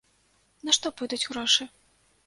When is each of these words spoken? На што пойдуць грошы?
На 0.69 0.75
што 0.79 0.93
пойдуць 1.03 1.23
грошы? 1.31 1.73